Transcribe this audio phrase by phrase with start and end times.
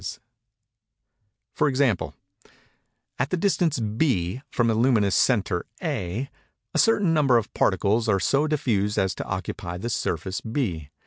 [1.53, 2.15] For example:
[3.19, 6.27] at the distance B, from the luminous centre A,
[6.73, 10.89] a certain number of particles are so diffused as to occupy the surface B.